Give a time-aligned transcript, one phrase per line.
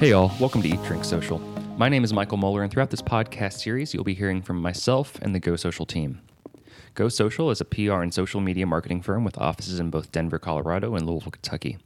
[0.00, 1.38] Hey, all, welcome to Eat Drink Social.
[1.76, 5.18] My name is Michael Moeller, and throughout this podcast series, you'll be hearing from myself
[5.20, 6.22] and the Go Social team.
[6.94, 10.38] Go Social is a PR and social media marketing firm with offices in both Denver,
[10.38, 11.76] Colorado, and Louisville, Kentucky.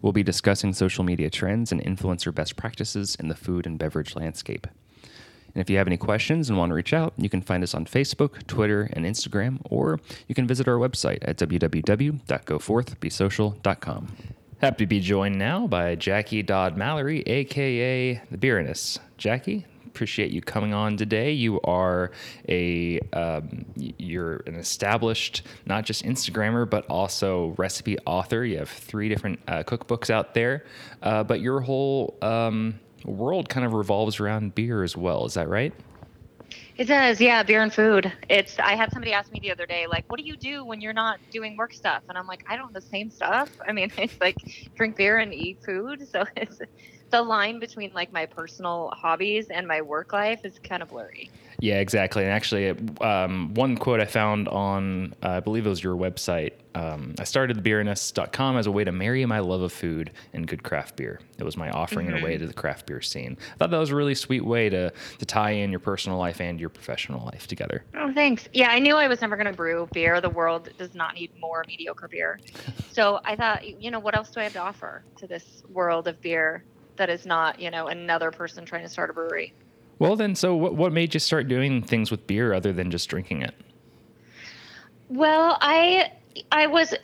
[0.00, 4.16] We'll be discussing social media trends and influencer best practices in the food and beverage
[4.16, 4.66] landscape.
[5.02, 7.74] And if you have any questions and want to reach out, you can find us
[7.74, 14.16] on Facebook, Twitter, and Instagram, or you can visit our website at www.goforthbesocial.com.
[14.64, 18.98] Happy to be joined now by Jackie Dodd Mallory, aka the Beeriness.
[19.18, 21.32] Jackie, appreciate you coming on today.
[21.32, 22.12] You are
[22.48, 28.42] a um, you're an established not just Instagrammer but also recipe author.
[28.42, 30.64] You have three different uh, cookbooks out there,
[31.02, 35.26] uh, but your whole um, world kind of revolves around beer as well.
[35.26, 35.74] Is that right?
[36.76, 37.42] It does, yeah.
[37.44, 38.12] Beer and food.
[38.28, 38.58] It's.
[38.58, 40.92] I had somebody ask me the other day, like, "What do you do when you're
[40.92, 43.48] not doing work stuff?" And I'm like, "I don't the same stuff.
[43.68, 44.38] I mean, it's like
[44.76, 46.00] drink beer and eat food.
[46.08, 46.58] So it's
[47.12, 51.30] the line between like my personal hobbies and my work life is kind of blurry.
[51.64, 52.24] Yeah, exactly.
[52.24, 56.52] And actually, um, one quote I found on, uh, I believe it was your website.
[56.74, 60.62] Um, I started thebeeriness.com as a way to marry my love of food and good
[60.62, 61.20] craft beer.
[61.38, 62.16] It was my offering mm-hmm.
[62.16, 62.42] in a way mm-hmm.
[62.42, 63.38] to the craft beer scene.
[63.54, 66.38] I thought that was a really sweet way to to tie in your personal life
[66.38, 67.82] and your professional life together.
[67.94, 68.46] Oh, thanks.
[68.52, 70.20] Yeah, I knew I was never going to brew beer.
[70.20, 72.40] The world does not need more mediocre beer.
[72.90, 76.08] so I thought, you know, what else do I have to offer to this world
[76.08, 76.62] of beer?
[76.96, 79.52] that is not, you know, another person trying to start a brewery.
[79.98, 83.08] Well, then, so what, what made you start doing things with beer other than just
[83.08, 83.54] drinking it?
[85.08, 86.12] Well, I
[86.50, 86.94] I was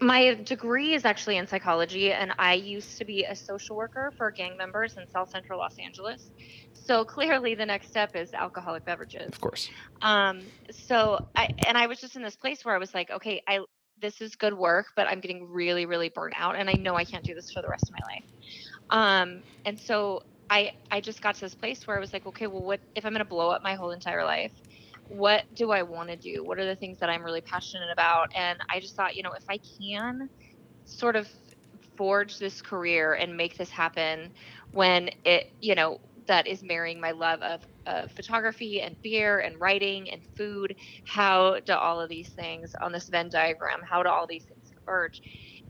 [0.00, 4.30] my degree is actually in psychology, and I used to be a social worker for
[4.30, 6.30] gang members in South Central Los Angeles.
[6.72, 9.28] So clearly, the next step is alcoholic beverages.
[9.28, 9.68] Of course.
[10.02, 10.42] Um.
[10.70, 13.60] So I and I was just in this place where I was like, okay, I
[14.00, 17.04] this is good work, but I'm getting really, really burnt out, and I know I
[17.04, 18.24] can't do this for the rest of my life.
[18.90, 22.48] Um, and so I I just got to this place where I was like, okay,
[22.48, 24.52] well, what if I'm going to blow up my whole entire life?
[25.08, 26.44] What do I want to do?
[26.44, 28.28] What are the things that I'm really passionate about?
[28.34, 30.28] And I just thought, you know, if I can
[30.84, 31.28] sort of
[31.96, 34.32] forge this career and make this happen
[34.72, 39.60] when it, you know, that is marrying my love of, of photography and beer and
[39.60, 40.76] writing and food.
[41.04, 44.70] How do all of these things on this Venn diagram, how do all these things
[44.74, 45.22] converge?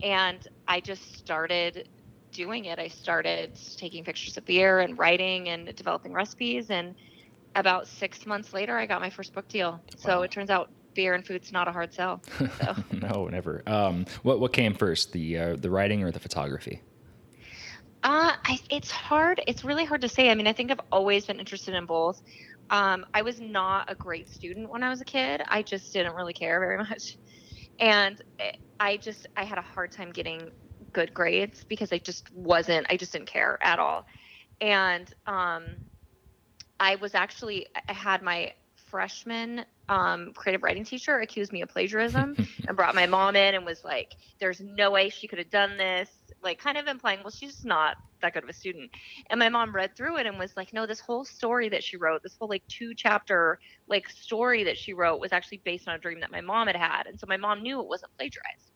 [0.03, 1.89] And I just started
[2.33, 6.71] doing it, I started taking pictures of beer and writing and developing recipes.
[6.71, 6.95] And
[7.55, 9.73] about six months later, I got my first book deal.
[9.73, 9.81] Wow.
[9.97, 12.23] So it turns out beer and food's not a hard sell.
[12.61, 12.75] So.
[12.93, 13.63] no, never.
[13.67, 16.83] Um, what what came first, the uh, the writing or the photography?
[18.03, 19.43] Uh, I, it's hard.
[19.47, 20.31] It's really hard to say.
[20.31, 22.23] I mean, I think I've always been interested in both.
[22.71, 25.43] Um, I was not a great student when I was a kid.
[25.49, 27.19] I just didn't really care very much,
[27.79, 28.21] and
[28.79, 30.51] I just I had a hard time getting
[30.93, 34.07] good grades because I just wasn't, I just didn't care at all.
[34.61, 35.65] And um,
[36.79, 38.53] I was actually, I had my
[38.91, 42.37] freshman um, creative writing teacher accused me of plagiarism
[42.69, 45.77] and brought my mom in and was like, there's no way she could have done
[45.77, 46.11] this.
[46.43, 48.91] Like, kind of implying, well, she's not that good of a student.
[49.31, 51.97] And my mom read through it and was like, no, this whole story that she
[51.97, 53.59] wrote, this whole like two chapter
[53.89, 56.77] like story that she wrote was actually based on a dream that my mom had
[56.77, 57.07] had.
[57.07, 58.70] And so my mom knew it wasn't plagiarized.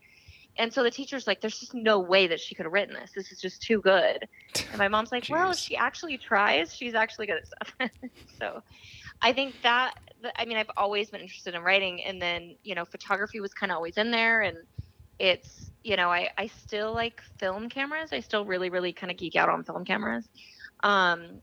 [0.56, 3.10] And so the teacher's like, there's just no way that she could have written this.
[3.14, 4.28] This is just too good.
[4.70, 7.90] And my mom's like, well, if she actually tries, she's actually good at stuff.
[8.38, 8.62] so
[9.20, 9.94] I think that,
[10.36, 12.04] I mean, I've always been interested in writing.
[12.04, 14.42] And then, you know, photography was kind of always in there.
[14.42, 14.58] And
[15.18, 18.12] it's, you know, I, I still like film cameras.
[18.12, 20.28] I still really, really kind of geek out on film cameras.
[20.84, 21.40] Um,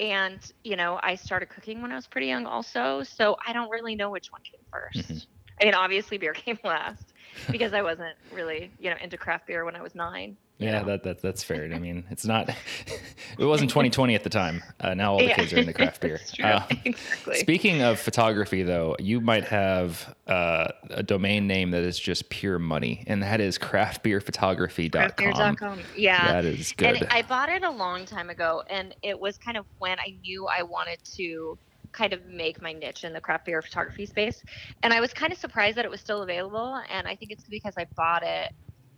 [0.00, 3.04] and, you know, I started cooking when I was pretty young also.
[3.04, 5.18] So I don't really know which one came 1st mm-hmm.
[5.60, 7.09] I mean, obviously beer came last
[7.50, 10.36] because I wasn't really, you know, into craft beer when I was nine.
[10.60, 11.64] Yeah, that, that that's fair.
[11.72, 12.50] I mean, it's not.
[13.38, 14.62] it wasn't 2020 at the time.
[14.78, 15.36] Uh, now all the yeah.
[15.36, 16.20] kids are into craft beer.
[16.42, 17.36] Uh, exactly.
[17.36, 22.58] Speaking of photography, though, you might have uh, a domain name that is just pure
[22.58, 25.10] money, and that is craftbeerphotography.com.
[25.12, 25.80] Craftbeer.com.
[25.96, 26.96] Yeah, that is good.
[26.96, 30.14] And I bought it a long time ago, and it was kind of when I
[30.22, 31.56] knew I wanted to
[31.92, 34.42] kind of make my niche in the craft beer photography space.
[34.82, 36.80] And I was kind of surprised that it was still available.
[36.90, 38.52] And I think it's because I bought it.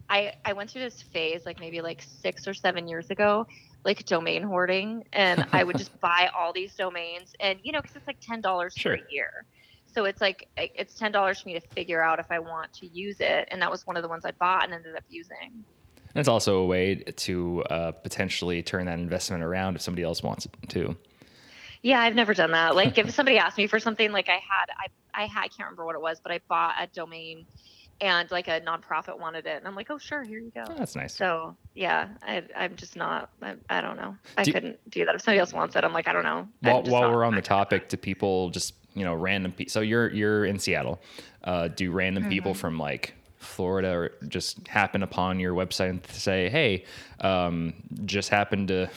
[0.08, 3.46] I, I went through this phase like maybe like six or seven years ago,
[3.84, 5.04] like domain hoarding.
[5.12, 8.76] And I would just buy all these domains and, you know, because it's like $10
[8.76, 8.94] sure.
[8.94, 9.44] a year.
[9.86, 13.20] So it's like, it's $10 for me to figure out if I want to use
[13.20, 13.48] it.
[13.50, 15.64] And that was one of the ones I bought and ended up using.
[16.14, 20.22] And it's also a way to uh, potentially turn that investment around if somebody else
[20.22, 20.96] wants it too.
[21.82, 22.74] Yeah, I've never done that.
[22.76, 24.70] Like if somebody asked me for something, like I had,
[25.14, 27.46] I, I had, I can't remember what it was, but I bought a domain
[28.00, 30.64] and like a nonprofit wanted it, and I'm like, oh sure, here you go.
[30.68, 31.14] Oh, that's nice.
[31.14, 33.30] So yeah, I, I'm just not.
[33.42, 34.16] I, I don't know.
[34.36, 35.14] I Do- couldn't do that.
[35.14, 36.48] If somebody else wants it, I'm like, I don't know.
[36.62, 37.44] While, while we're on the not gonna do it.
[37.44, 39.52] topic, do people just you know random?
[39.52, 41.00] Pe- so you're you're in Seattle.
[41.44, 42.56] Uh, do random people Mhm.
[42.56, 46.84] from like Florida or just happen upon your website and say, "Hey,
[47.20, 47.72] um,
[48.04, 48.90] just happened to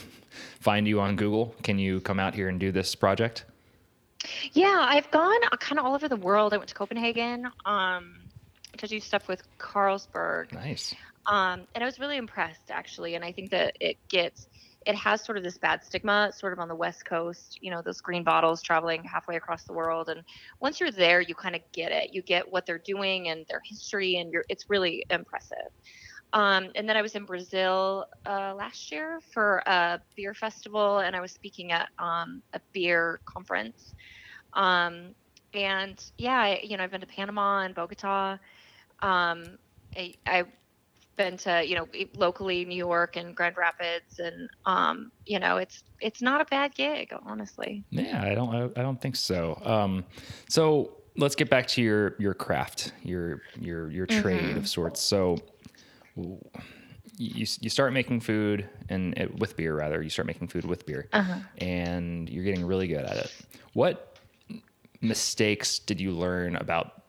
[0.60, 1.56] find you on Google.
[1.64, 3.46] Can you come out here and do this project?"
[4.54, 6.54] Yeah, I've gone kind of all over the world.
[6.54, 8.16] I went to Copenhagen um,
[8.78, 10.96] to do stuff with Carlsberg, Nice.
[11.28, 13.16] um, and I was really impressed actually.
[13.16, 14.48] And I think that it gets,
[14.88, 17.60] it has sort of this bad stigma, sort of on the West Coast.
[17.62, 20.24] You know, those green bottles traveling halfway across the world, and
[20.60, 22.14] once you're there, you kind of get it.
[22.14, 25.70] You get what they're doing and their history, and you're, it's really impressive.
[26.34, 31.16] Um, and then I was in Brazil uh, last year for a beer festival, and
[31.16, 33.94] I was speaking at um, a beer conference.
[34.54, 35.16] Um,
[35.54, 38.38] and yeah, I, you know, I've been to Panama and Bogota.
[39.02, 39.58] Um,
[39.96, 40.48] I, I've
[41.16, 41.88] been to, you know,
[42.18, 46.76] locally New York and Grand Rapids, and um, you know, it's it's not a bad
[46.76, 47.86] gig, honestly.
[47.92, 48.54] Yeah, I don't.
[48.54, 49.62] I, I don't think so.
[49.64, 50.04] Um,
[50.50, 54.58] so let's get back to your your craft, your your your trade Mhm.
[54.58, 55.02] of sorts.
[55.02, 55.38] So
[56.16, 56.40] you
[57.18, 60.02] you start making food and it, with beer rather.
[60.02, 61.36] You start making food with beer, Uh-huh.
[61.60, 63.32] and you're getting really good at it.
[63.74, 64.18] What
[65.02, 67.04] mistakes did you learn about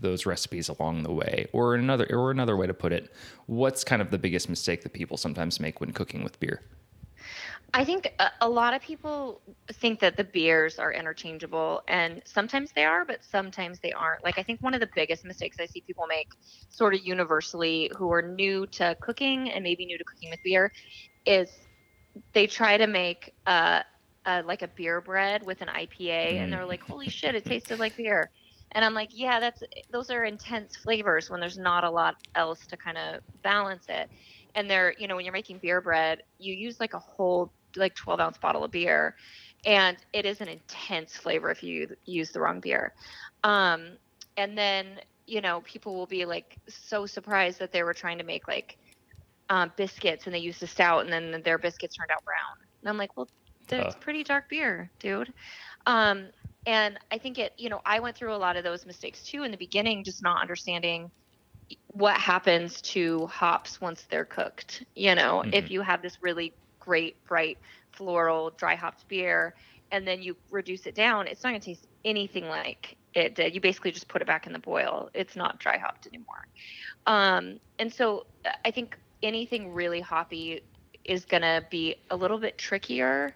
[0.00, 3.12] those recipes along the way, or another or another way to put it?
[3.46, 6.60] What's kind of the biggest mistake that people sometimes make when cooking with beer?
[7.76, 9.42] I think a, a lot of people
[9.74, 14.24] think that the beers are interchangeable, and sometimes they are, but sometimes they aren't.
[14.24, 16.28] Like, I think one of the biggest mistakes I see people make,
[16.70, 20.72] sort of universally, who are new to cooking and maybe new to cooking with beer,
[21.26, 21.50] is
[22.32, 23.82] they try to make uh,
[24.26, 27.94] like a beer bread with an IPA, and they're like, "Holy shit, it tasted like
[27.94, 28.30] beer."
[28.72, 29.62] And I'm like, yeah, that's
[29.92, 34.08] those are intense flavors when there's not a lot else to kind of balance it
[34.56, 37.94] and they're you know when you're making beer bread you use like a whole like
[37.94, 39.14] 12 ounce bottle of beer
[39.64, 42.92] and it is an intense flavor if you use the wrong beer
[43.44, 43.96] um,
[44.36, 48.24] and then you know people will be like so surprised that they were trying to
[48.24, 48.76] make like
[49.48, 52.90] um, biscuits and they used the stout and then their biscuits turned out brown and
[52.90, 53.28] i'm like well
[53.70, 55.32] it's pretty dark beer dude
[55.86, 56.30] um,
[56.66, 59.44] and i think it you know i went through a lot of those mistakes too
[59.44, 61.10] in the beginning just not understanding
[61.88, 64.84] what happens to hops once they're cooked.
[64.94, 65.52] You know, Mhm.
[65.52, 66.54] if you have this really
[66.86, 67.58] great, bright,
[67.90, 69.54] floral, dry hopped beer,
[69.90, 73.54] and then you reduce it down, it's not going to taste anything like it did.
[73.54, 75.10] You basically just put it back in the boil.
[75.14, 76.46] It's not dry hopped anymore.
[77.06, 78.26] Um, and so
[78.64, 80.62] I think anything really hoppy
[81.04, 83.34] is going to be a little bit trickier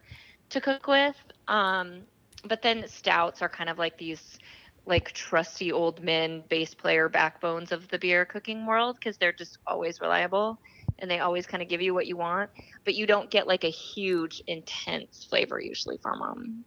[0.50, 1.16] to cook with.
[1.48, 2.02] Um,
[2.44, 4.38] but then stouts are kind of like these
[4.86, 9.58] like trusty old men bass player backbones of the beer cooking world because they're just
[9.66, 10.58] always reliable
[11.00, 12.50] and they always kind of give you what you want
[12.84, 16.64] but you don't get like a huge intense flavor usually from them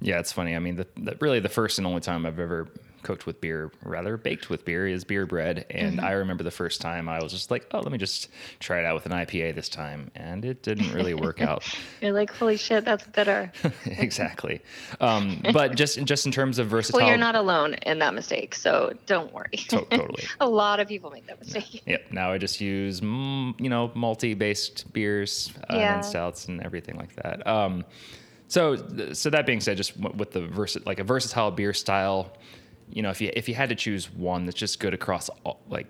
[0.00, 0.56] Yeah, it's funny.
[0.56, 2.68] I mean, the, the, really the first and only time I've ever
[3.02, 5.66] cooked with beer, rather baked with beer, is beer bread.
[5.70, 6.04] And Mhm.
[6.04, 8.84] I remember the first time I was just like, oh, let me just try it
[8.84, 11.64] out with an IPA this time, and it didn't really work out.
[12.00, 13.52] you're like holy shit that's bitter
[13.86, 14.60] exactly.
[15.00, 18.54] Um, but just just in terms of versatility, well you're not alone in that mistake
[18.54, 20.24] so don't worry To- totally.
[20.40, 22.12] a lot of people make that mistake Yep.
[22.12, 25.94] Now I just use mm, you know multi based beers uh, Yeah.
[25.96, 27.46] and stouts and everything like that.
[27.46, 27.84] Um,
[28.48, 28.76] so
[29.12, 32.32] so that being said, just with the versa- like a versatile beer style,
[32.92, 35.60] you know, if you if you had to choose one that's just good across all,
[35.68, 35.86] like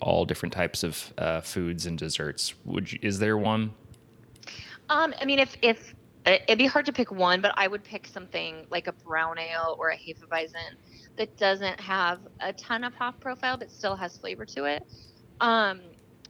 [0.00, 3.72] all different types of uh, foods and desserts, would you, is there one?
[4.88, 5.94] Um, I mean, if if
[6.26, 9.76] it'd be hard to pick one, but I would pick something like a brown ale
[9.78, 10.76] or a Hefeweizen
[11.16, 14.84] that doesn't have a ton of hop profile but still has flavor to it.
[15.40, 15.80] Um,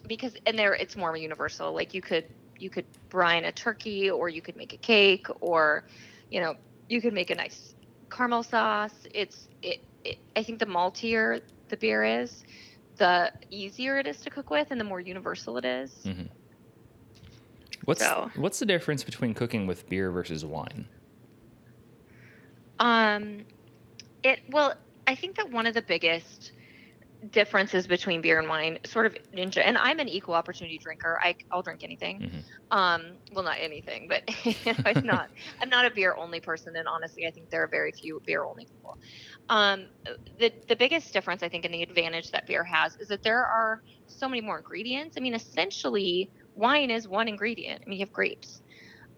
[0.07, 1.73] because and there it's more universal.
[1.73, 2.27] Like you could
[2.59, 5.85] you could brine a turkey or you could make a cake or
[6.31, 6.55] you know
[6.89, 7.75] you could make a nice
[8.11, 8.95] caramel sauce.
[9.13, 12.45] It's it, it I think the maltier the beer is,
[12.97, 15.91] the easier it is to cook with and the more universal it is.
[16.05, 16.29] Mhm.
[17.85, 20.87] What's So- what's the difference between cooking with beer versus wine?
[22.79, 23.45] Um,
[24.23, 24.75] it well,
[25.07, 26.53] I think that one of the biggest
[27.31, 31.19] differences between beer and wine, sort of ninja, and I'm an equal opportunity drinker.
[31.23, 32.21] I I'll drink anything.
[32.21, 32.77] Mhm.
[32.77, 35.31] Um, well, not anything, but you know, it's not.
[35.61, 38.45] I'm not a beer only person, and honestly, I think there are very few beer
[38.45, 38.99] only people.
[39.49, 39.89] Um,
[40.39, 43.45] the the biggest difference, I think, in the advantage that beer has is that there
[43.45, 45.17] are so many more ingredients.
[45.17, 47.83] I mean, essentially, wine is one ingredient.
[47.85, 48.61] I mean, you have grapes.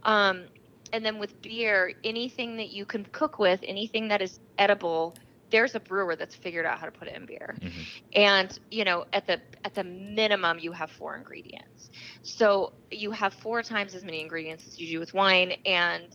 [0.05, 0.49] Um,
[0.93, 5.17] and then with beer, anything that you can cook with, anything that is edible,
[5.51, 7.89] there's a brewer that's figured out how to put it in beer Mhm.
[8.15, 11.91] and you know at the at the minimum you have four ingredients
[12.23, 16.13] so you have four times as many ingredients as you do with wine and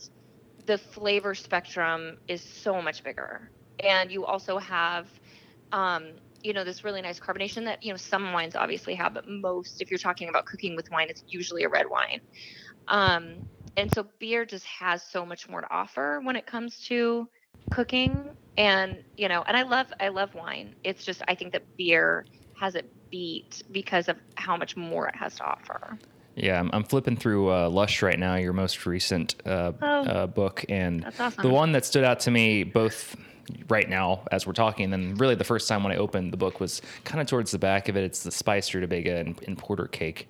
[0.66, 3.50] the flavor spectrum is so much bigger
[3.82, 5.08] and you also have
[5.72, 9.24] um, you know this really nice carbonation that you know some wines obviously have but
[9.28, 12.20] most if you're talking about cooking with wine it's usually a red wine.
[12.88, 13.44] Um,
[13.76, 17.28] and so beer just has so much more to offer when it comes to
[17.70, 18.32] cooking.
[18.56, 20.74] And you know and i love i love wine.
[20.84, 22.24] It's just i think that beer
[22.56, 25.98] has it beat because of how much more it has to offer
[26.36, 29.86] Yeah, I'm, I'm flipping through uh, Lush right now, your most recent uh, Oh.
[29.86, 31.42] uh, book, and awesome.
[31.42, 33.14] the one that stood out to me both
[33.68, 36.58] right now as we're talking, and really the first time when I opened the book
[36.60, 38.02] was kind of towards the back of it.
[38.04, 40.28] It's the spiced rutabaga and, and porter cake,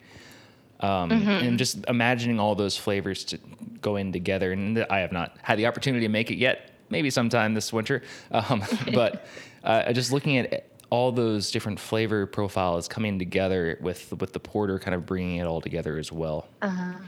[0.80, 1.28] um, Mm-hmm.
[1.46, 3.38] and just imagining all those flavors to
[3.80, 4.52] go in together.
[4.52, 6.70] And I have not had the opportunity to make it yet.
[6.90, 9.26] Maybe sometime this winter, um, but
[9.64, 14.78] uh, just looking at all those different flavor profiles coming together with with the porter
[14.78, 16.46] kind of bringing it all together as well.
[16.62, 16.98] uh-huh.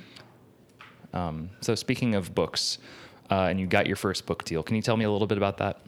[1.13, 2.79] Um, so speaking of books,
[3.31, 5.39] uh, and you got your first book deal, can you tell me a little bit
[5.39, 5.81] about that?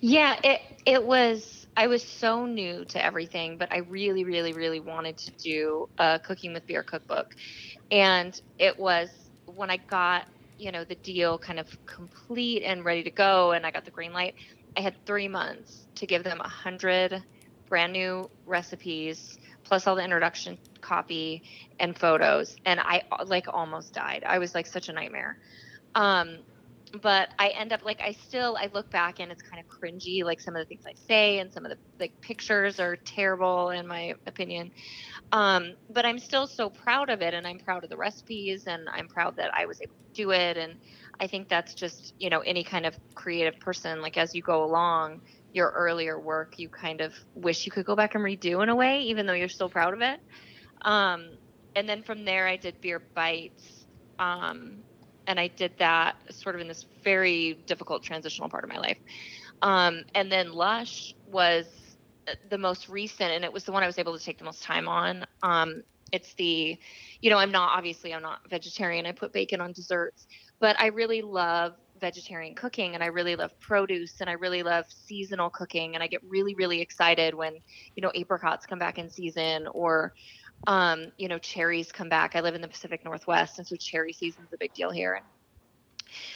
[0.00, 4.80] Yeah, it it was I was so new to everything, but I really really really
[4.80, 7.36] wanted to do a cooking with beer cookbook.
[7.90, 9.10] And it was
[9.44, 10.26] when I got,
[10.58, 13.90] you know, the deal kind of complete and ready to go and I got the
[13.90, 14.34] green light,
[14.76, 17.22] I had 3 months to give them a 100
[17.68, 21.42] brand new recipes plus all the introduction copy
[21.80, 24.24] and photos and I like almost died.
[24.26, 25.38] I was like such a nightmare.
[25.94, 26.44] Um
[27.02, 30.22] but I end up like I still I look back and it's kind of cringy
[30.24, 33.70] like some of the things I say and some of the like pictures are terrible
[33.70, 34.70] in my opinion.
[35.32, 38.88] Um, but I'm still so proud of it and I'm proud of the recipes and
[38.92, 40.78] I'm proud that I was able to do it and
[41.20, 44.64] I think that's just, you know, any kind of creative person like as you go
[44.64, 45.20] along
[45.52, 48.74] your earlier work you kind of wish you could go back and redo in a
[48.74, 50.20] way even though you're still proud of it.
[50.84, 51.30] Um,
[51.76, 53.86] and then from there I did beer bites.
[54.18, 54.84] Um,
[55.26, 58.98] and I did that sort of in this very difficult transitional part of my life.
[59.62, 61.66] Um, and then Lush was
[62.50, 64.62] the most recent, and it was the one I was able to take the most
[64.62, 65.24] time on.
[65.42, 66.78] Um, it's the,
[67.20, 69.06] you know, I'm not obviously I'm not vegetarian.
[69.06, 70.26] I put bacon on desserts,
[70.64, 74.86] but I really love vegetarian cooking and I really love produce and I really love
[74.88, 77.52] seasonal cooking and I get really really excited when
[77.96, 80.14] you know apricots come back in season or
[80.66, 82.34] um, you know, cherries come back.
[82.34, 85.20] I live in the Pacific Northwest, and so cherry season's a big deal here.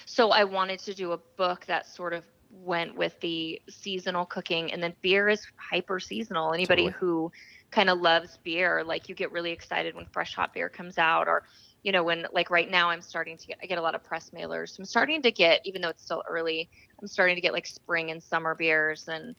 [0.04, 4.70] So I wanted to do a book that sort of went with the seasonal cooking,
[4.73, 6.52] and then beer is hyper seasonal.
[6.52, 6.99] Anybody Totally.
[7.00, 7.32] who
[7.70, 11.28] kind of loves beer, like you get really excited when fresh hop beer comes out,
[11.28, 11.44] or
[11.82, 14.04] you know, when like right now I'm starting to get I get a lot of
[14.04, 14.78] press mailers.
[14.78, 16.68] I'm starting to get, even though it's still early,
[17.00, 19.35] I'm starting to get like spring and summer beers and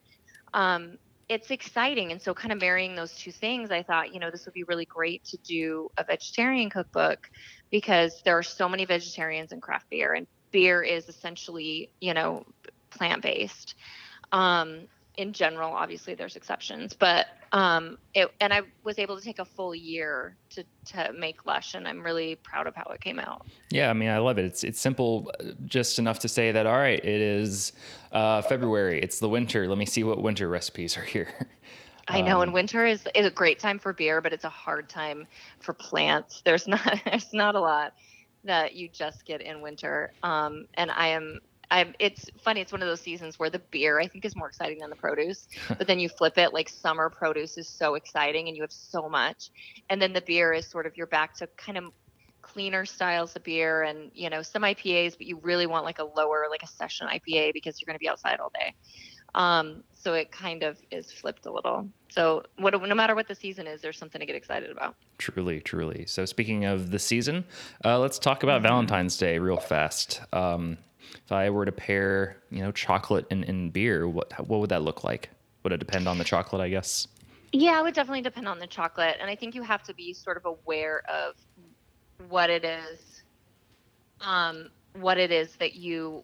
[0.54, 4.32] um it's exciting and so kind of marrying those two things i thought you know
[4.32, 7.30] this would be really great to do a vegetarian cookbook
[7.70, 12.44] because there are so many vegetarians in craft beer and beer is essentially you know
[12.90, 13.76] plant based
[14.32, 19.40] um in general obviously there's exceptions but um it and i was able to take
[19.40, 23.20] a full year to to make lush and i'm really proud of how it came
[23.20, 24.46] out Yeah, I mean, I love it.
[24.46, 26.66] It's it's simple, uh, just enough to say that.
[26.66, 27.74] All right, it is
[28.12, 29.00] uh, February.
[29.02, 29.68] It's the winter.
[29.68, 31.28] Let me see what winter recipes are here.
[32.08, 34.50] I know, and Um, winter is is a great time for beer, but it's a
[34.50, 35.28] hard time
[35.60, 36.42] for plants.
[36.44, 37.94] There's not there's not a lot
[38.44, 40.12] that you just get in winter.
[40.24, 41.40] Um, and I am
[41.72, 41.94] I'm.
[42.00, 42.62] It's funny.
[42.62, 44.96] It's one of those seasons where the beer I think is more exciting than the
[44.96, 45.48] produce.
[45.68, 49.10] but then you flip it, like summer produce is so exciting, and you have so
[49.10, 49.52] much,
[49.90, 51.86] and then the beer is sort of you're back to kind of
[52.42, 56.04] cleaner styles of beer and you know some IPAs, but you really want like a
[56.04, 58.74] lower like a session IPA because you're going to be outside all day.
[59.36, 61.88] Um, so it kind of is flipped a little.
[62.10, 64.96] So what, no matter what the season is, there's something to get excited about.
[65.18, 66.06] Truly, truly.
[66.08, 67.46] So speaking of the season,
[67.86, 70.22] uh, let's talk about Valentine's Day real fast.
[70.34, 70.78] Um,
[71.14, 74.82] if I were to pair, you know, chocolate and, and beer, what what would that
[74.82, 75.30] look like?
[75.64, 76.62] Would it depend on the chocolate?
[76.62, 77.08] I guess.
[77.52, 80.14] Yeah, it would definitely depend on the chocolate, and I think you have to be
[80.14, 81.36] sort of aware of
[82.28, 83.24] what it is,
[84.22, 86.24] um, what it is that you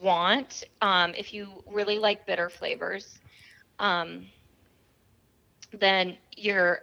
[0.00, 0.64] want.
[0.80, 3.18] Um, if you really like bitter flavors,
[3.80, 4.26] um,
[5.72, 6.82] then you're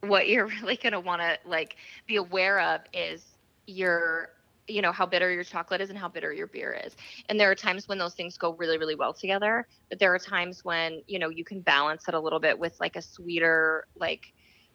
[0.00, 3.24] what you're really going to want to like be aware of is
[3.66, 4.30] your
[4.70, 6.94] you know how bitter your chocolate is and how bitter your beer is.
[7.28, 10.18] And there are times when those things go really really well together but there are
[10.18, 13.84] times when you know you can balance it a little bit with like a sweeter
[13.96, 14.22] like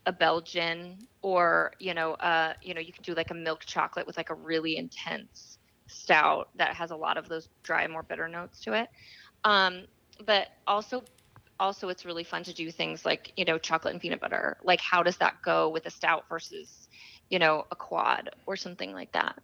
[0.06, 4.06] a belgian or you know uh you know you can do like a milk chocolate
[4.06, 8.28] with like a really intense stout that has a lot of those dry more bitter
[8.28, 8.88] notes to it.
[9.44, 9.86] Um,
[10.26, 11.04] but also
[11.60, 14.58] also it's really fun to do things like you know chocolate and peanut butter.
[14.64, 16.85] Like how does that go with a stout versus
[17.30, 19.36] you know a quad or something like that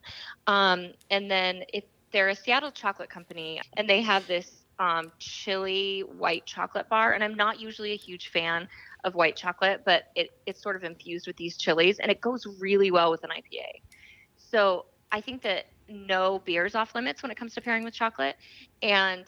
[0.47, 6.03] um, and then if they're a seattle chocolate company and they have this um, chili
[6.17, 8.67] white chocolate bar and i'm not usually a huge fan
[9.03, 12.45] of white chocolate but it, it's sort of infused with these chilies and it goes
[12.59, 13.65] really well with an ipa
[14.37, 18.35] so i think that no beers off limits when it comes to pairing with chocolate
[18.81, 19.25] and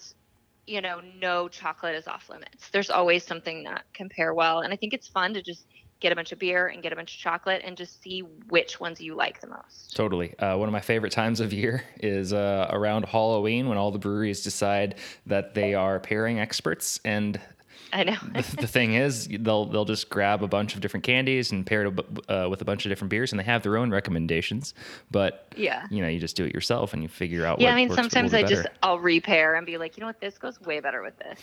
[0.66, 2.70] you know, no chocolate is off limits.
[2.72, 4.62] There's always something that can pair well.
[4.62, 5.66] And I think it's fun to just
[6.04, 8.20] get a bunch of beer and get a bunch of chocolate and just see
[8.50, 9.96] which ones you like the most.
[9.96, 10.38] Totally.
[10.38, 14.00] Uh, one of my favorite times of year is uh, around Halloween when all the
[14.00, 14.96] breweries decide
[15.26, 17.40] that they are pairing experts and
[17.94, 18.18] I know.
[18.34, 21.86] the, the, thing is, they'll they'll just grab a bunch of different candies and pair
[21.86, 24.74] it uh, with a bunch of different beers, and they have their own recommendations.
[25.12, 27.62] But yeah, you know, you just do it yourself and you figure out.
[27.62, 30.40] Yeah, I mean, sometimes I just I'll repair and be like, you know what, this
[30.40, 31.40] goes way better with this,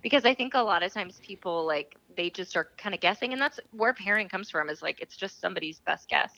[0.00, 3.32] because I think a lot of times people like they just are kind of guessing,
[3.32, 4.68] and that's where pairing comes from.
[4.68, 6.32] Is like it's just somebody's best guess.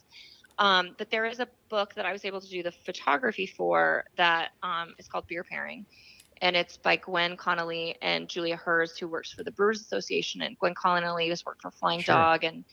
[0.59, 4.05] Um, but there is a book that I was able to do the photography for
[4.17, 5.85] that um, is called Beer Pairing
[6.43, 10.43] and it's by Gwen Conley and Julia Herz, who works for the Brewers Association.
[10.43, 12.15] And Gwen Conley has worked for Flying sure.
[12.15, 12.65] Dog and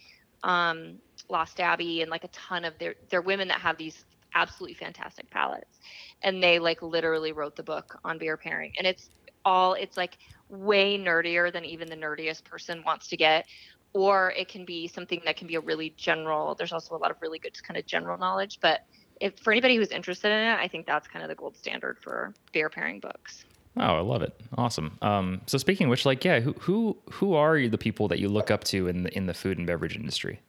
[0.44, 0.98] um,
[1.30, 4.04] Lost Abbey, and like a ton of their they're women that have these
[4.34, 5.80] absolutely fantastic palates,
[6.24, 9.10] and they like literally wrote the book on beer pairing, and it's
[9.46, 10.18] all it's like
[10.52, 13.46] way nerdier than even the nerdiest person wants to get
[13.94, 17.12] or it can be something that can be a really general there's also a lot
[17.12, 18.82] of really good kind of general knowledge but
[19.20, 21.98] if for anybody who's interested in it i think that's kind of the gold standard
[22.02, 23.46] for beer pairing books
[23.78, 24.34] Oh, I love it.
[24.58, 24.98] Awesome.
[25.02, 28.28] Um, so speaking of which, like, yeah, who who who are the people that you
[28.28, 30.42] look up to in the in the food and beverage industry?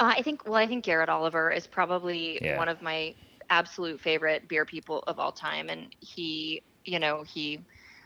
[0.00, 2.58] Uh, I think well, I think Garrett Oliver is probably yeah.
[2.58, 3.14] one of my
[3.50, 7.60] absolute favorite beer people of all time, and he, you know, he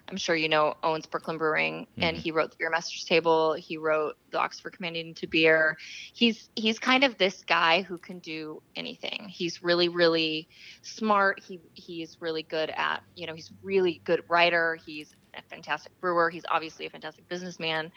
[0.09, 2.03] I'm sure you know owns Brooklyn Brewing, mm-hmm.
[2.03, 3.55] and he wrote the Brewmaster's Table.
[3.55, 5.77] He wrote the Oxford Companion to Beer.
[6.12, 9.27] He's he's kind of this guy who can do anything.
[9.29, 10.49] He's really really
[10.83, 11.40] smart.
[11.40, 14.79] He he's really good at you know he's really good writer.
[14.87, 16.31] He's a fantastic brewer.
[16.31, 17.90] He's obviously a fantastic businessman,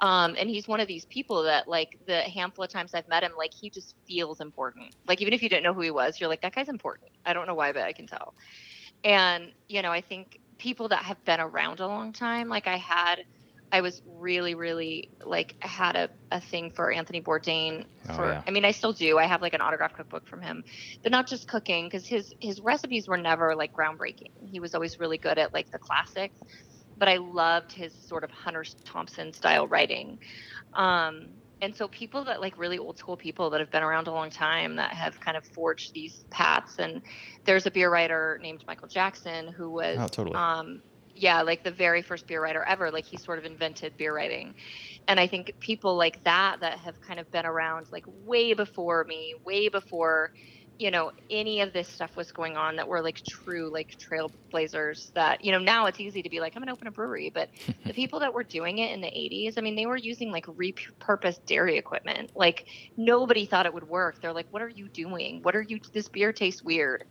[0.00, 3.22] um, and he's one of these people that like the handful of times I've met
[3.22, 4.94] him, like he just feels important.
[5.06, 7.10] Like even if you didn't know who he was, you're like that guy's important.
[7.26, 8.34] I don't know why, but I can tell.
[9.04, 12.48] And you know I think people that have been around a long time.
[12.48, 13.24] Like I had,
[13.72, 17.86] I was really, really like I had a, a thing for Anthony Bourdain.
[18.08, 18.42] Oh, for, oh, yeah.
[18.46, 19.18] I mean, I still do.
[19.18, 20.62] I have like an autograph cookbook from him,
[21.02, 24.30] but not just cooking because his his recipes were never like groundbreaking.
[24.44, 26.38] He was always really good at like the classics,
[26.98, 30.18] but I loved his sort of Hunter Thompson style writing.
[30.74, 31.28] Um,
[31.62, 34.30] and so people that like really old school people that have been around a long
[34.30, 37.02] time that have kind of forged these paths and
[37.44, 40.36] there's a beer writer named michael jackson who was oh, totally.
[40.36, 40.82] um
[41.14, 44.54] yeah like the very first beer writer ever like he sort of invented beer writing
[45.08, 49.04] and i think people like that that have kind of been around like way before
[49.04, 50.32] me way before
[50.80, 55.12] you know any of this stuff was going on that were like true like trailblazers
[55.12, 57.50] that you know now it's easy to be like i'm gonna open a brewery but
[57.86, 60.46] the people that were doing it in the 80s i mean they were using like
[60.46, 62.30] repurposed dairy equipment.
[62.34, 62.66] Like
[62.96, 64.20] nobody thought it would work.
[64.20, 65.40] They're like what are you doing?
[65.42, 67.04] What are you this beer tastes weird.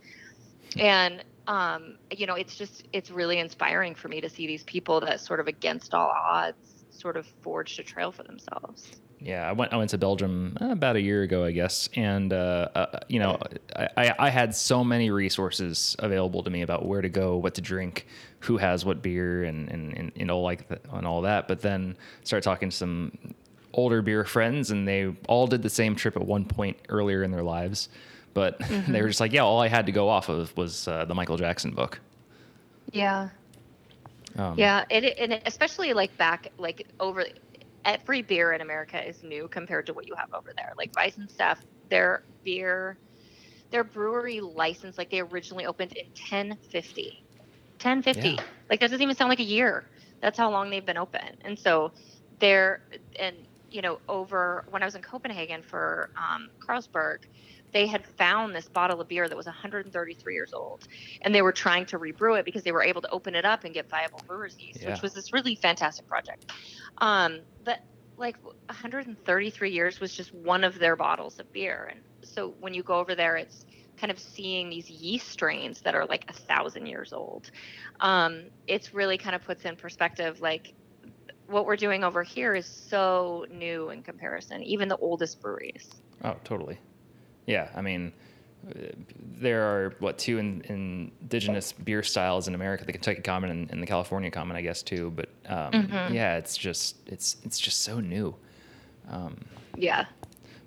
[0.78, 5.00] And um you know it's just it's really inspiring for me to see these people
[5.00, 9.52] that sort of against all odds sort of forged a trail for themselves yeah, I
[9.52, 9.72] went.
[9.72, 13.18] I went to Belgium uh, about a year ago, I guess, and uh, uh, you
[13.18, 13.38] know,
[13.76, 17.60] I, I had so many resources available to me about where to go, what to
[17.60, 18.06] drink,
[18.40, 21.48] who has what beer, and and and, and all like the, and all that.
[21.48, 23.12] But then started talking to some
[23.74, 27.30] older beer friends, and they all did the same trip at one point earlier in
[27.30, 27.90] their lives.
[28.32, 28.90] But mm-hmm.
[28.90, 31.14] they were just like, yeah, all I had to go off of was uh, the
[31.14, 32.00] Michael Jackson book.
[32.90, 33.28] Yeah.
[34.36, 37.24] Um, yeah, it, and especially like back like over
[37.84, 40.72] every beer in America is new compared to what you have over there.
[40.76, 42.98] Like Weihenstephan, their beer,
[43.70, 47.24] their brewery license, like they originally opened in 1050.
[47.82, 48.28] 1050.
[48.28, 48.42] Yeah.
[48.68, 49.84] Like that doesn't even sound like a year.
[50.20, 51.36] That's how long they've been open.
[51.42, 51.92] And so
[52.40, 52.80] they're,
[53.18, 53.36] and
[53.70, 57.18] you know, over when I was in Copenhagen for um, Carlsberg,
[57.72, 60.86] they had found this bottle of beer that was 133 years old
[61.22, 63.64] and they were trying to rebrew it because they were able to open it up
[63.64, 64.90] and get viable brewer's yeast yeah.
[64.90, 66.52] which was this really fantastic project.
[66.98, 67.80] Um, but
[68.16, 72.82] like 133 years was just one of their bottles of beer and so when you
[72.82, 73.64] go over there it's
[73.96, 77.50] kind of seeing these yeast strains that are like a thousand years old.
[78.00, 80.72] Um, it's really kind of puts in perspective like
[81.46, 85.88] what we're doing over here is so new in comparison even the oldest breweries.
[86.24, 86.78] Oh totally
[87.46, 88.12] yeah, I mean,
[89.38, 93.82] there are what two in, indigenous beer styles in America: the Kentucky Common and, and
[93.82, 95.10] the California Common, I guess too.
[95.10, 96.14] But um, mm-hmm.
[96.14, 98.34] yeah, it's just it's it's just so new.
[99.08, 99.38] Um,
[99.76, 100.06] yeah.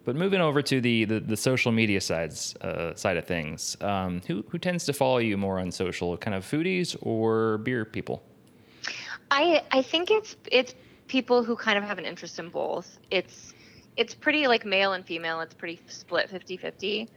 [0.05, 4.21] But moving over to the the, the social media sides uh, side of things, um,
[4.27, 6.17] who who tends to follow you more on social?
[6.17, 8.23] Kind of foodies or beer people?
[9.31, 10.75] I I think it's it's
[11.07, 12.97] people who kind of have an interest in both.
[13.12, 13.53] It's
[13.95, 15.41] it's pretty like male and female.
[15.41, 17.08] It's pretty split 50-50.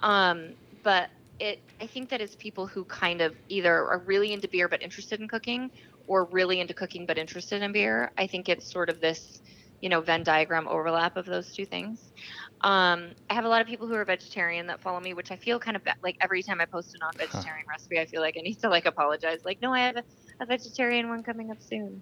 [0.00, 0.50] Um,
[0.82, 4.68] but it I think that it's people who kind of either are really into beer
[4.68, 5.70] but interested in cooking
[6.06, 8.12] or really into cooking but interested in beer.
[8.16, 9.40] I think it's sort of this
[9.80, 12.12] you know Venn diagram overlap of those two things.
[12.60, 15.36] Um, I have a lot of people who are vegetarian that follow me, which I
[15.36, 17.72] feel kind of like every time I post a non-vegetarian huh.
[17.72, 19.40] recipe, I feel like I need to like apologize.
[19.44, 20.04] Like, no, I have a,
[20.40, 22.00] a vegetarian one coming up soon.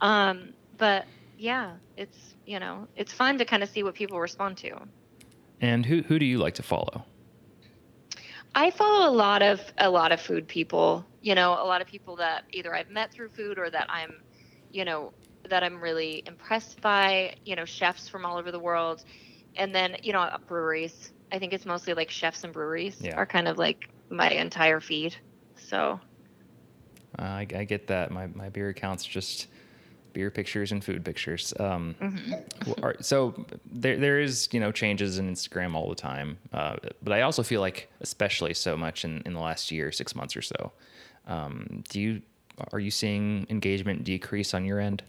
[0.00, 1.04] Um, but
[1.42, 4.78] yeah, it's you know it's fun to kind of see what people respond to.
[5.60, 7.04] And who who do you like to follow?
[8.54, 11.04] I follow a lot of a lot of food people.
[11.20, 14.22] You know, a lot of people that either I've met through food or that I'm,
[14.70, 15.12] you know,
[15.48, 19.04] that I'm really impressed by, you know, chefs from all over the world.
[19.56, 21.12] And then, you know, breweries.
[21.32, 23.16] I think it's mostly like chefs and breweries yeah.
[23.16, 25.16] are kind of like my entire feed.
[25.56, 25.98] So
[27.18, 28.10] uh, I, I, get that.
[28.10, 29.48] My, my beer account's just
[30.12, 31.52] beer pictures and food pictures.
[31.58, 32.84] Um, mm-hmm.
[32.84, 36.38] are, so there, there is, you know, changes in Instagram all the time.
[36.52, 40.14] Uh, but I also feel like, especially so much in, in the last year, six
[40.14, 40.72] months or so,
[41.26, 42.22] um, do you,
[42.72, 45.02] are you seeing engagement decrease on your end?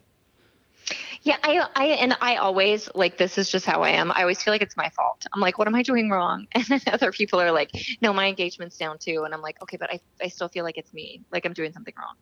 [1.21, 4.11] Yeah, I, I, and I always like this is just how I am.
[4.11, 5.25] I always feel like it's my fault.
[5.31, 6.47] I'm like, what am I doing wrong?
[6.55, 9.23] And then other people are like, no, my engagement's down too.
[9.23, 11.71] And I'm like, okay, but I, I still feel like it's me, like I'm doing
[11.71, 12.15] something wrong.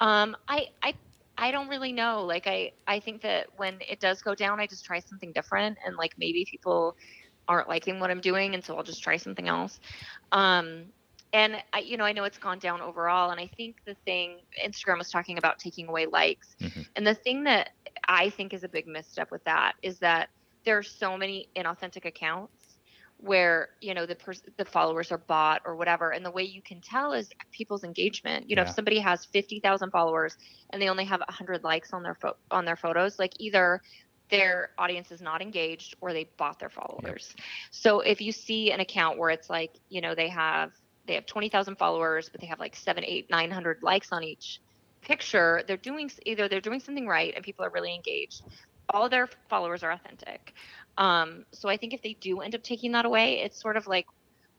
[0.00, 0.94] Um, I, I,
[1.40, 2.24] I don't really know.
[2.24, 5.78] Like, I, I think that when it does go down, I just try something different,
[5.84, 6.96] and like maybe people
[7.48, 9.80] aren't liking what I'm doing, and so I'll just try something else.
[10.32, 10.84] Um,
[11.32, 14.40] and I, you know, I know it's gone down overall, and I think the thing
[14.62, 16.82] Instagram was talking about taking away likes, mm-hmm.
[16.94, 17.70] and the thing that
[18.06, 20.28] I think is a big misstep with that is that
[20.64, 22.59] there are so many inauthentic accounts
[23.22, 26.62] where you know the pers- the followers are bought or whatever, and the way you
[26.62, 28.48] can tell is people's engagement.
[28.48, 28.68] You know, yeah.
[28.68, 30.36] if somebody has fifty thousand followers
[30.70, 33.80] and they only have hundred likes on their fo- on their photos, like either
[34.30, 37.34] their audience is not engaged or they bought their followers.
[37.36, 37.44] Yep.
[37.70, 40.72] So if you see an account where it's like, you know, they have
[41.06, 44.60] they have 20,000 followers, but they have like seven, eight, 900 likes on each
[45.00, 45.62] picture.
[45.66, 48.42] They're doing either they're doing something right and people are really engaged.
[48.88, 50.54] All their followers are authentic.
[50.98, 53.86] Um, so I think if they do end up taking that away, it's sort of
[53.86, 54.06] like,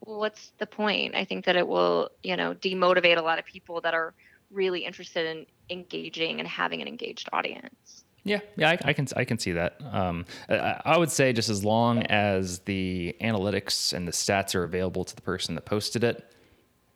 [0.06, 1.16] well, what's the point?
[1.16, 4.14] I think that it will, you know, demotivate a lot of people that are
[4.50, 8.04] really interested in engaging and having an engaged audience.
[8.24, 9.78] Yeah, yeah, I, I, can I can see that.
[9.92, 14.64] Um, I, I, would say just as long as the analytics and the stats are
[14.64, 16.32] available to the person that posted it,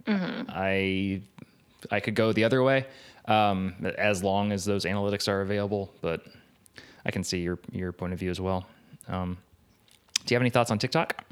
[0.07, 0.49] Mm-hmm.
[0.49, 1.21] I
[1.91, 2.85] I could go the other way
[3.25, 6.25] um, as long as those analytics are available, but
[7.05, 8.67] I can see your your point of view as well.
[9.07, 9.37] Um,
[10.25, 11.23] do you have any thoughts on TikTok?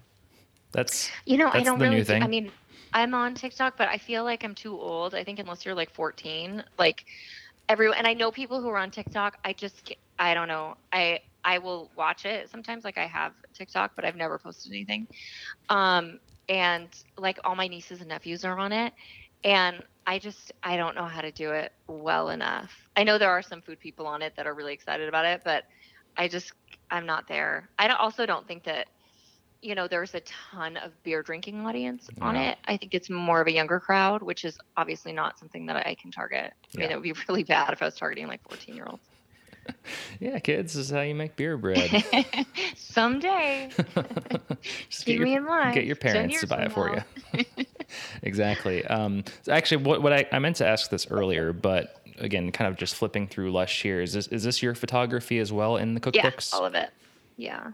[0.72, 2.06] That's you know that's I don't really.
[2.10, 2.52] I mean,
[2.94, 5.16] I'm on TikTok, but I feel like I'm too old.
[5.16, 7.06] I think unless you're like 14, like
[7.70, 9.38] everyone, and I know people who are on TikTok.
[9.46, 10.76] I just I don't know.
[10.92, 12.84] I I will watch it sometimes.
[12.84, 15.08] Like I have TikTok, but I've never posted anything.
[15.70, 18.94] Um, and like all my nieces and nephews are on it
[19.44, 23.30] and i just i don't know how to do it well enough i know there
[23.30, 25.66] are some food people on it that are really excited about it but
[26.18, 26.54] i just
[26.94, 28.88] i'm not there i don't, also don't think that
[29.62, 32.24] you know there's a ton of beer drinking audience yeah.
[32.24, 35.66] on it i think it's more of a younger crowd which is obviously not something
[35.66, 38.28] that i can target i mean it would be really bad if i was targeting
[38.28, 39.04] like 14 year olds
[40.20, 42.04] yeah, kids, this is how you make beer bread.
[42.76, 43.70] Someday.
[44.90, 47.04] Just Keep get your, in line Get your parents to buy it for
[47.34, 47.66] you.
[48.22, 48.86] exactly.
[48.86, 52.68] Um, so actually, what, what I, I meant to ask this earlier, but again, kind
[52.68, 54.02] of just flipping through Lush here.
[54.02, 56.52] Is this, is this your photography as well in the cookbooks?
[56.52, 56.90] Yeah, all of it.
[57.38, 57.72] Yeah.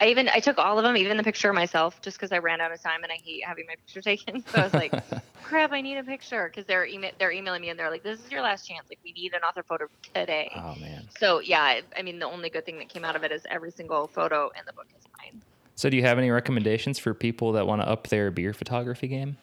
[0.00, 2.38] I even I took all of them, even the picture of myself, just because I
[2.38, 4.44] ran out of time and I hate having my picture taken.
[4.46, 4.92] So I was like,
[5.42, 8.24] "Crap, I need a picture." Because they're email they're emailing me and they're like, "This
[8.24, 8.86] is your last chance.
[8.88, 11.08] Like, we need an author photo today." Oh man.
[11.18, 13.70] So yeah, I mean, the only good thing that came out of it is every
[13.70, 15.42] single photo in the book is mine.
[15.74, 19.08] So, do you have any recommendations for people that want to up their beer photography
[19.08, 19.36] game?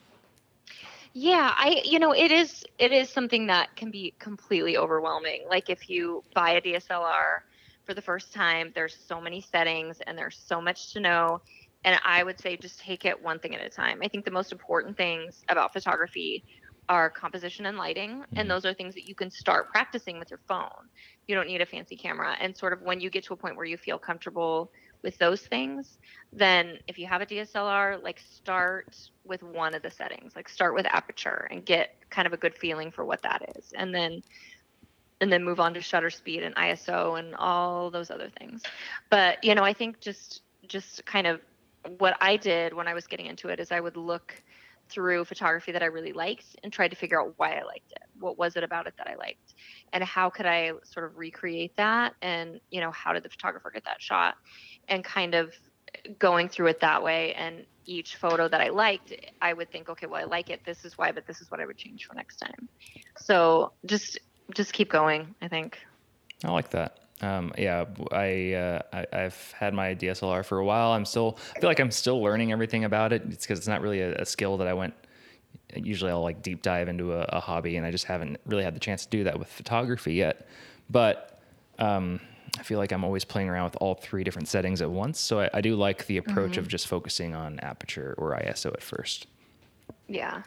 [1.18, 5.46] Yeah, I you know it is it is something that can be completely overwhelming.
[5.50, 7.42] Like if you buy a DSLR
[7.86, 8.72] for the first time.
[8.76, 11.42] There's so many settings and there's so much to know.
[11.84, 14.00] And I would say just take it one thing at a time.
[14.04, 16.44] I think the most important things about photography
[16.90, 18.12] are composition and lighting.
[18.12, 18.38] Mm-hmm.
[18.38, 20.90] And those are things that you can start practicing with your phone.
[21.28, 22.36] You don't need a fancy camera.
[22.40, 24.72] And sort of when you get to a point where you feel comfortable
[25.06, 25.98] with those things,
[26.34, 30.36] then if you have a DSLR, like start with one of the settings.
[30.36, 33.72] Like start with aperture and get kind of a good feeling for what that is.
[33.78, 34.22] And then
[35.22, 38.64] and then move on to shutter speed and ISO and all those other things.
[39.10, 41.40] But, you know, I think just just kind of
[42.00, 44.44] what I did when I was getting into it is I would look
[44.90, 48.04] through photography that I really liked and tried to figure out why I liked it.
[48.20, 49.56] What was it about it that I liked?
[49.94, 52.14] And how could I sort of recreate that?
[52.22, 54.36] And, you know, how did the photographer get that shot?
[54.88, 55.54] And kind of
[56.20, 57.34] going through it that way.
[57.34, 60.62] And each photo that I liked, I would think, okay, well, I like it.
[60.66, 62.68] This is why, but this is what I would change for next time.
[63.18, 64.20] So just,
[64.54, 65.78] just keep going, I think.
[66.44, 67.00] I like that.
[67.22, 68.82] Um, yeah, I, uh,
[69.14, 70.92] I have had my DSLR for a while.
[70.92, 73.24] I'm still I feel like I'm still learning everything about it.
[73.30, 74.94] It's because it's not really a, a, skill that I went.
[75.74, 78.76] Usually, I'll like deep dive into a, a, hobby, and I just haven't really had
[78.76, 80.48] the chance to do that with photography yet.
[80.90, 81.40] But
[81.80, 82.20] um,
[82.58, 85.20] I feel like I'm always playing around with all three different settings at once.
[85.20, 86.62] So I, I do like the approach mm-hmm.
[86.62, 89.28] of just focusing on aperture or ISO at first.
[90.08, 90.44] Yeah,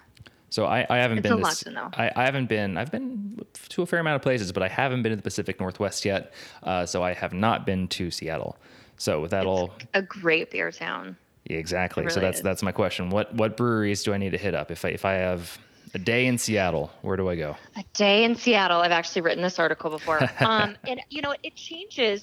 [0.51, 1.33] so I, I haven't it's been.
[1.33, 1.91] A lot to know.
[1.95, 2.79] I, I haven't been.
[2.79, 5.61] I've been to a fair amount of places, but I haven't been to the Pacific
[5.61, 6.33] Northwest yet.
[6.63, 8.57] Uh, so I have not been to Seattle.
[8.97, 11.17] So with that it's all, a great beer town.
[11.45, 12.03] Yeah, exactly.
[12.03, 12.43] Really so that's is.
[12.43, 13.11] that's my question.
[13.11, 15.59] What what breweries do I need to hit up if I if I have
[15.95, 16.91] a day in Seattle?
[17.03, 17.57] Where do I go?
[17.77, 18.81] A day in Seattle.
[18.81, 20.21] I've actually written this article before.
[20.41, 22.23] um, and you know it changes.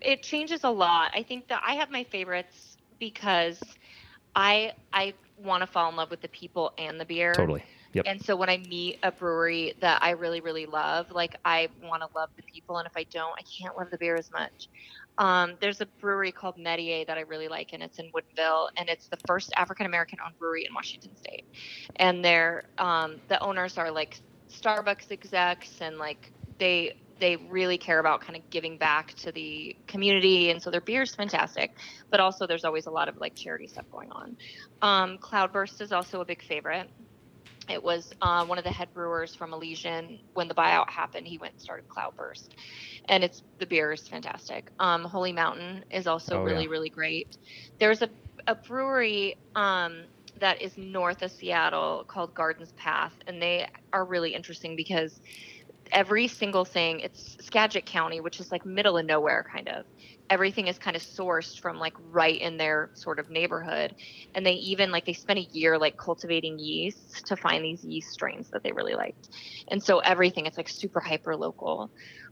[0.00, 1.12] It changes a lot.
[1.14, 3.60] I think that I have my favorites because
[4.34, 7.32] I I want to fall in love with the people and the beer.
[7.32, 7.64] Totally.
[7.94, 8.04] Yep.
[8.08, 12.02] And so when I meet a brewery that I really, really love, like I want
[12.02, 12.78] to love the people.
[12.78, 14.68] And if I don't, I can't love the beer as much.
[15.22, 18.88] Um, there's a brewery called Metier that I really like, and it's in Woodinville, and
[18.88, 21.44] it's the first African American owned brewery in Washington State.
[21.94, 28.00] And they're um, the owners are like Starbucks execs, and like they they really care
[28.00, 31.70] about kind of giving back to the community and so their beer is fantastic
[32.10, 34.36] but also there's always a lot of like charity stuff going on
[34.80, 36.90] um, cloudburst is also a big favorite
[37.68, 40.18] it was uh, one of the head brewers from elysian.
[40.34, 42.54] When the buyout happened he went and started cloudburst
[43.08, 44.70] and it's the beer is fantastic.
[44.78, 46.70] Um, holy mountain is also oh, really yeah.
[46.70, 47.36] really great.
[47.78, 48.10] There's a,
[48.46, 50.02] a brewery um,
[50.40, 55.20] that is north of seattle called gardens path and they are really interesting because
[55.92, 59.84] every single thing it's skagit county which is like middle of nowhere kind of.
[60.30, 63.94] Everything is kind of sourced from like right in their sort of neighborhood.
[64.34, 68.10] And they even like they spent a year like cultivating yeast to find these yeast
[68.10, 69.28] strains that they really liked.
[69.70, 71.90] And so everything it's like super hyper local.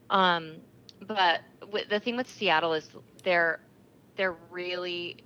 [0.08, 0.62] Um,
[1.06, 2.88] but w- the thing with seattle is
[3.24, 3.58] they're
[4.16, 5.16] they're really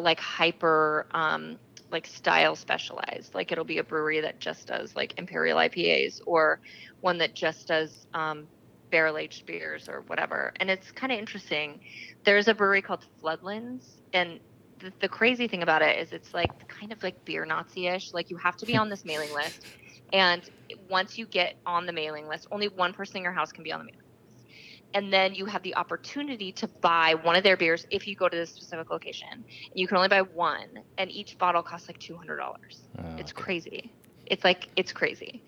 [0.00, 1.58] like hyper um,
[1.92, 3.34] like style specialized.
[3.34, 6.60] Like it'll be a brewery that just does like imperial IPAs or
[7.00, 8.48] one that just does um,
[8.90, 10.52] barrel aged beers or whatever.
[10.60, 11.80] And it's kind of interesting.
[12.24, 14.40] There's a brewery called Floodlands, and
[14.80, 18.12] the, the crazy thing about it is it's like kind of like beer Nazi ish.
[18.14, 19.66] Like you have to be on this mailing list.
[20.12, 20.42] And
[20.90, 23.72] once you get on the mailing list, only one person in your house can be
[23.72, 24.01] on the mailing
[24.94, 28.28] and then you have the opportunity to buy one of their beers if you go
[28.28, 29.28] to this specific location.
[29.32, 32.88] And you can only buy one, and each bottle costs like two hundred dollars.
[32.98, 33.42] Oh, it's okay.
[33.42, 33.94] crazy.
[34.26, 35.42] It's like it's crazy.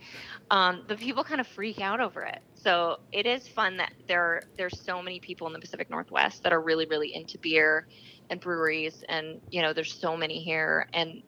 [0.50, 2.38] Um, the people kind of freak out over it.
[2.54, 6.52] So it is fun that there there's so many people in the Pacific Northwest that
[6.52, 7.86] are really really into beer
[8.30, 11.22] and breweries, and you know there's so many here, and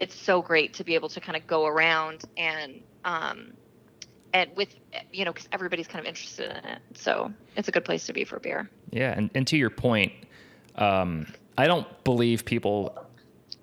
[0.00, 3.52] it's so great to be able to kind of go around and um,
[4.34, 4.74] and with
[5.12, 6.80] you know because everybody's kind of interested in it.
[6.94, 8.68] So it's a good place to be for beer.
[8.90, 10.12] Yeah and, and to your point
[10.76, 12.98] um, i don't believe people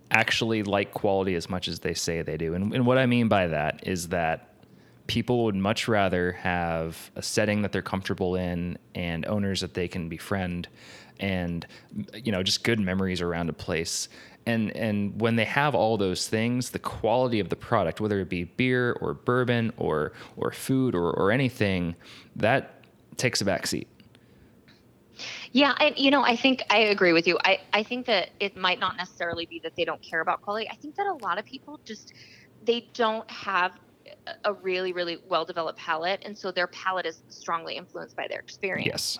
[0.10, 2.56] actually like quality as much as they say they do.
[2.56, 4.48] And, and what i mean by that is that
[5.08, 9.88] people would much rather have a setting that they're comfortable in and owners that they
[9.88, 10.70] can befriend
[11.20, 11.68] and
[12.14, 14.10] you know just good memories around a place
[14.46, 18.30] and and when they have all those things the quality of the product whether it
[18.30, 21.96] be beer or bourbon or or food or, or anything
[22.36, 22.84] that
[23.18, 23.88] takes a back seat
[25.52, 27.38] yeah and you know i think i agree with you.
[27.44, 30.70] I i think that it might not necessarily be that they don't care about quality.
[30.70, 32.14] I think that a lot of people just
[32.66, 33.74] they don't have
[34.46, 38.40] a really really well developed palate and so their palate is strongly influenced by their
[38.40, 39.20] experience.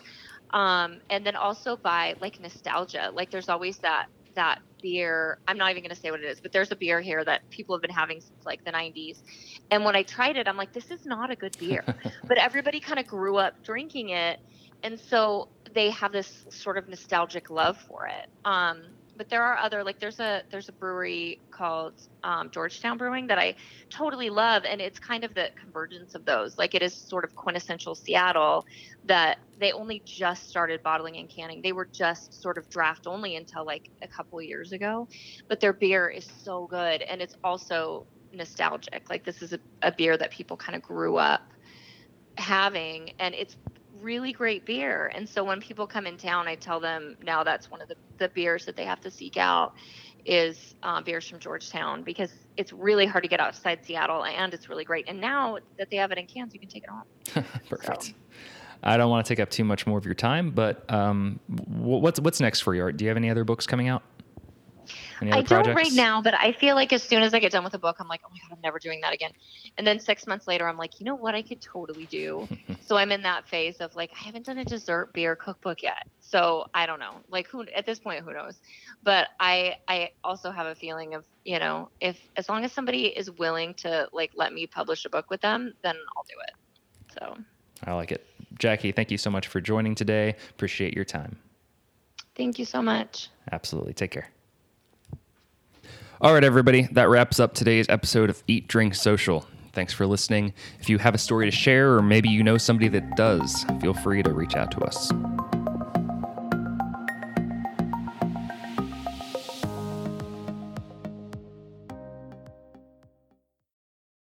[0.50, 3.10] Um, and then also by like nostalgia.
[3.14, 5.38] Like there's always that that beer.
[5.48, 7.48] I'm not even going to say what it is, but there's a beer here that
[7.50, 9.22] people have been having since like the 90s.
[9.70, 11.84] And when I tried it, I'm like, this is not a good beer.
[12.28, 14.40] but everybody kind of grew up drinking it.
[14.82, 18.28] And so they have this sort of nostalgic love for it.
[18.44, 18.82] Um,
[19.16, 21.92] but there are other like there's a there's a brewery called
[22.24, 23.54] um, Georgetown Brewing that I
[23.90, 26.58] totally love, and it's kind of the convergence of those.
[26.58, 28.66] Like it is sort of quintessential Seattle
[29.04, 31.62] that they only just started bottling and canning.
[31.62, 35.08] They were just sort of draft only until like a couple years ago.
[35.48, 39.08] But their beer is so good and it's also nostalgic.
[39.08, 41.42] Like this is a, a beer that people kind of grew up
[42.38, 43.56] having and it's
[44.00, 45.12] really great beer.
[45.14, 47.96] And so when people come in town, I tell them now that's one of the,
[48.18, 49.74] the beers that they have to seek out
[50.24, 54.68] is uh, beers from Georgetown because it's really hard to get outside Seattle and it's
[54.68, 55.06] really great.
[55.08, 57.44] And now that they have it in cans, you can take it home.
[57.68, 58.04] Perfect.
[58.04, 58.12] So.
[58.82, 62.20] I don't want to take up too much more of your time, but um, what's
[62.20, 62.90] what's next for you?
[62.92, 64.02] Do you have any other books coming out?
[65.20, 67.74] I don't right now, but I feel like as soon as I get done with
[67.74, 69.30] a book, I'm like, oh my god, I'm never doing that again.
[69.78, 72.48] And then six months later, I'm like, you know what, I could totally do.
[72.80, 76.08] so I'm in that phase of like, I haven't done a dessert beer cookbook yet,
[76.20, 77.14] so I don't know.
[77.28, 78.58] Like, who at this point, who knows?
[79.04, 83.06] But I I also have a feeling of you know, if as long as somebody
[83.06, 87.14] is willing to like let me publish a book with them, then I'll do it.
[87.20, 87.36] So
[87.84, 88.26] I like it.
[88.58, 90.36] Jackie, thank you so much for joining today.
[90.50, 91.38] Appreciate your time.
[92.34, 93.28] Thank you so much.
[93.50, 93.92] Absolutely.
[93.92, 94.28] Take care.
[96.20, 99.44] All right, everybody, that wraps up today's episode of Eat, Drink, Social.
[99.72, 100.52] Thanks for listening.
[100.78, 103.94] If you have a story to share, or maybe you know somebody that does, feel
[103.94, 105.10] free to reach out to us.